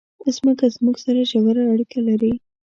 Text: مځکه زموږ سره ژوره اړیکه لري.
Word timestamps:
مځکه 0.25 0.65
زموږ 0.75 0.95
سره 1.05 1.19
ژوره 1.29 1.63
اړیکه 1.73 1.99
لري. 2.07 2.33